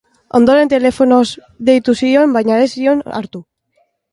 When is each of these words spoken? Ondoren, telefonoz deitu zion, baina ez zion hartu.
Ondoren, 0.37 0.69
telefonoz 0.71 1.27
deitu 1.69 1.97
zion, 1.99 2.33
baina 2.39 2.59
ez 2.65 2.67
zion 2.73 3.05
hartu. 3.19 3.47